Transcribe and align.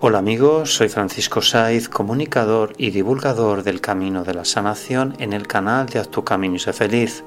Hola 0.00 0.18
amigos, 0.18 0.76
soy 0.76 0.88
Francisco 0.88 1.42
Saiz, 1.42 1.88
comunicador 1.88 2.72
y 2.78 2.90
divulgador 2.90 3.64
del 3.64 3.80
Camino 3.80 4.22
de 4.22 4.32
la 4.32 4.44
Sanación 4.44 5.16
en 5.18 5.32
el 5.32 5.48
canal 5.48 5.86
de 5.86 5.98
Haz 5.98 6.08
tu 6.08 6.22
Camino 6.22 6.54
y 6.54 6.60
sé 6.60 6.72
feliz. 6.72 7.24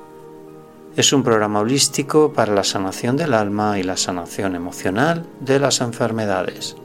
Es 0.95 1.11
un 1.11 1.21
programa 1.21 1.59
holístico 1.59 2.31
para 2.31 2.53
la 2.53 2.63
sanación 2.63 3.17
del 3.17 3.34
alma 3.34 3.77
y 3.77 3.84
la 3.84 3.97
sanación 3.97 4.55
emocional 4.55 5.25
de 5.41 5.59
las 5.59 5.81
enfermedades. 5.81 6.77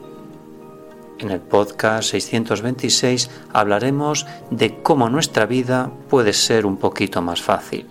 En 1.21 1.31
el 1.31 1.39
podcast 1.39 2.11
626 2.11 3.31
hablaremos 3.53 4.27
de 4.51 4.83
cómo 4.83 5.09
nuestra 5.09 5.47
vida 5.47 5.93
puede 6.11 6.33
ser 6.33 6.67
un 6.67 6.79
poquito 6.79 7.23
más 7.23 7.41
fácil. 7.41 7.87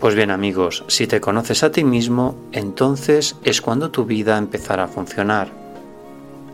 Pues 0.00 0.14
bien 0.14 0.30
amigos, 0.30 0.84
si 0.88 1.06
te 1.06 1.20
conoces 1.20 1.64
a 1.64 1.70
ti 1.70 1.84
mismo, 1.84 2.34
entonces 2.50 3.36
es 3.44 3.60
cuando 3.60 3.90
tu 3.90 4.06
vida 4.06 4.38
empezará 4.38 4.84
a 4.84 4.88
funcionar 4.88 5.61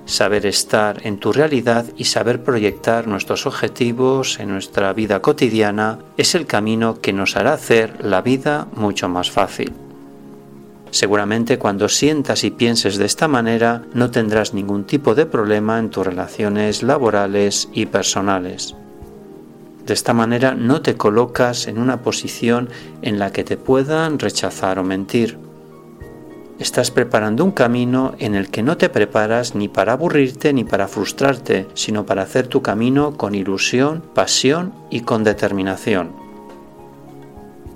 saber 0.09 0.47
estar 0.47 1.06
en 1.06 1.19
tu 1.19 1.33
realidad 1.33 1.84
y 1.97 2.05
saber 2.05 2.42
proyectar 2.42 3.06
nuestros 3.06 3.47
objetivos 3.47 4.41
en 4.41 4.48
nuestra 4.48 4.92
vida 4.95 5.20
cotidiana 5.20 5.98
es 6.17 6.34
el 6.34 6.47
camino 6.47 7.00
que 7.00 7.12
nos 7.12 7.37
hará 7.37 7.53
hacer 7.53 8.05
la 8.05 8.23
vida 8.23 8.67
mucho 8.75 9.09
más 9.09 9.31
fácil. 9.31 9.73
Seguramente 10.91 11.59
cuando 11.59 11.91
sientas 11.91 12.42
y 12.42 12.50
pienses 12.50 12.97
de 12.97 13.05
esta 13.05 13.28
manera 13.28 13.83
no 13.92 14.11
tendrás 14.11 14.55
ningún 14.55 14.84
tipo 14.84 15.15
de 15.15 15.27
problema 15.27 15.78
en 15.78 15.91
tus 15.91 16.06
relaciones 16.06 16.83
laborales 16.83 17.69
y 17.75 17.84
personales. 17.84 18.75
De 19.84 19.93
esta 19.93 20.15
manera 20.15 20.55
no 20.55 20.81
te 20.81 20.97
colocas 20.97 21.67
en 21.67 21.78
una 21.78 22.00
posición 22.00 22.70
en 23.03 23.19
la 23.19 23.31
que 23.31 23.45
te 23.45 23.59
puedan 23.59 24.19
rechazar 24.19 24.78
o 24.78 24.84
mentir 24.84 25.47
estás 26.59 26.91
preparando 26.91 27.45
un 27.45 27.53
camino 27.53 28.14
en 28.19 28.34
el 28.34 28.51
que 28.51 28.62
no 28.62 28.77
te 28.77 28.89
preparas 28.89 29.55
ni 29.55 29.69
para 29.69 29.92
aburrirte 29.92 30.53
ni 30.53 30.65
para 30.65 30.89
frustrarte, 30.89 31.67
sino 31.75 32.05
para 32.05 32.23
hacer 32.23 32.48
tu 32.48 32.62
camino 32.62 33.17
con 33.17 33.34
ilusión, 33.34 34.03
pasión 34.15 34.73
y 34.91 35.03
con 35.03 35.25
determinación. 35.25 36.11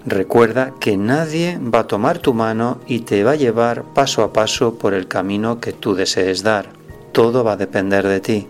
Recuerda 0.04 0.74
que 0.80 0.96
nadie 0.96 1.58
va 1.58 1.80
a 1.80 1.86
tomar 1.86 2.18
tu 2.18 2.34
mano 2.34 2.80
y 2.88 3.00
te 3.00 3.22
va 3.22 3.32
a 3.32 3.36
llevar 3.36 3.84
paso 3.94 4.24
a 4.24 4.32
paso 4.32 4.74
por 4.74 4.94
el 4.94 5.06
camino 5.06 5.60
que 5.60 5.72
tú 5.72 5.94
desees 5.94 6.42
dar. 6.42 6.70
Todo 7.12 7.44
va 7.44 7.52
a 7.52 7.56
depender 7.56 8.06
de 8.08 8.20
ti. 8.20 8.48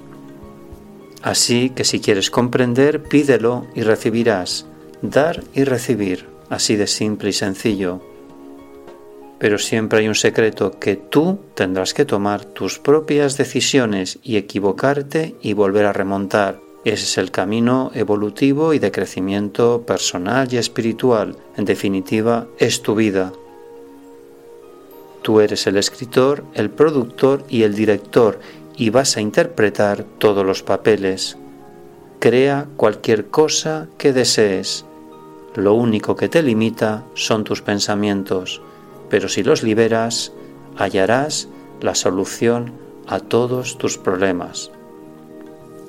Así 1.22 1.70
que 1.70 1.84
si 1.84 2.00
quieres 2.00 2.30
comprender, 2.30 3.02
pídelo 3.02 3.66
y 3.74 3.82
recibirás. 3.82 4.66
Dar 5.02 5.42
y 5.52 5.64
recibir, 5.64 6.26
así 6.48 6.76
de 6.76 6.86
simple 6.86 7.30
y 7.30 7.32
sencillo 7.32 8.11
pero 9.42 9.58
siempre 9.58 9.98
hay 9.98 10.06
un 10.06 10.14
secreto 10.14 10.78
que 10.78 10.94
tú 10.94 11.40
tendrás 11.56 11.94
que 11.94 12.04
tomar 12.04 12.44
tus 12.44 12.78
propias 12.78 13.36
decisiones 13.36 14.20
y 14.22 14.36
equivocarte 14.36 15.34
y 15.42 15.52
volver 15.52 15.84
a 15.86 15.92
remontar. 15.92 16.60
Ese 16.84 17.02
es 17.06 17.18
el 17.18 17.32
camino 17.32 17.90
evolutivo 17.92 18.72
y 18.72 18.78
de 18.78 18.92
crecimiento 18.92 19.82
personal 19.84 20.46
y 20.52 20.58
espiritual. 20.58 21.36
En 21.56 21.64
definitiva, 21.64 22.46
es 22.58 22.82
tu 22.82 22.94
vida. 22.94 23.32
Tú 25.22 25.40
eres 25.40 25.66
el 25.66 25.76
escritor, 25.76 26.44
el 26.54 26.70
productor 26.70 27.44
y 27.48 27.64
el 27.64 27.74
director 27.74 28.38
y 28.76 28.90
vas 28.90 29.16
a 29.16 29.22
interpretar 29.22 30.04
todos 30.18 30.46
los 30.46 30.62
papeles. 30.62 31.36
Crea 32.20 32.68
cualquier 32.76 33.26
cosa 33.26 33.88
que 33.98 34.12
desees. 34.12 34.84
Lo 35.56 35.74
único 35.74 36.14
que 36.14 36.28
te 36.28 36.44
limita 36.44 37.02
son 37.14 37.42
tus 37.42 37.60
pensamientos 37.60 38.62
pero 39.12 39.28
si 39.28 39.42
los 39.42 39.62
liberas, 39.62 40.32
hallarás 40.74 41.46
la 41.82 41.94
solución 41.94 42.72
a 43.06 43.20
todos 43.20 43.76
tus 43.76 43.98
problemas. 43.98 44.70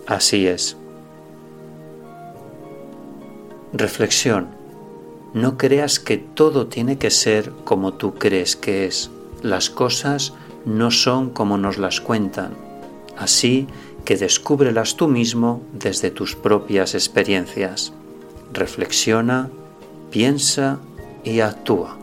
Así 0.07 0.45
es. 0.45 0.75
Reflexión. 3.71 4.49
No 5.33 5.57
creas 5.57 6.01
que 6.01 6.17
todo 6.17 6.67
tiene 6.67 6.97
que 6.97 7.11
ser 7.11 7.53
como 7.63 7.93
tú 7.93 8.15
crees 8.15 8.57
que 8.57 8.85
es. 8.87 9.09
Las 9.41 9.69
cosas 9.69 10.33
no 10.65 10.91
son 10.91 11.29
como 11.29 11.57
nos 11.57 11.77
las 11.77 12.01
cuentan. 12.01 12.57
Así 13.17 13.67
que 14.03 14.17
descúbrelas 14.17 14.97
tú 14.97 15.07
mismo 15.07 15.61
desde 15.71 16.11
tus 16.11 16.35
propias 16.35 16.93
experiencias. 16.93 17.93
Reflexiona, 18.51 19.49
piensa 20.11 20.79
y 21.23 21.39
actúa. 21.39 22.02